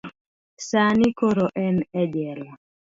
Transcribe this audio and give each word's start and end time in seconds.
sani 0.67 1.07
koro 1.19 1.47
en 1.65 1.75
e 2.01 2.03
jela. 2.13 2.51